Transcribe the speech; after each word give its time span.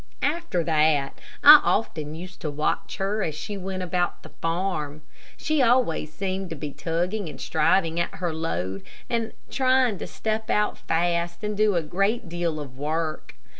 After 0.23 0.63
that 0.63 1.19
I 1.43 1.61
often 1.63 2.15
used 2.15 2.39
to 2.41 2.49
watch 2.49 2.97
her 2.97 3.21
as 3.21 3.35
she 3.35 3.55
went 3.55 3.83
about 3.83 4.23
the 4.23 4.29
farm. 4.41 5.03
She 5.37 5.61
always 5.61 6.11
seemed 6.11 6.49
to 6.49 6.55
be 6.55 6.73
tugging 6.73 7.29
and 7.29 7.39
striving 7.39 7.99
at 7.99 8.15
her 8.15 8.33
load, 8.33 8.81
and 9.11 9.31
trying 9.51 9.99
to 9.99 10.07
step 10.07 10.49
out 10.49 10.79
fast 10.79 11.43
and 11.43 11.55
do 11.55 11.75
a 11.75 11.83
great 11.83 12.27
deal 12.27 12.59
of 12.59 12.79
work. 12.79 13.35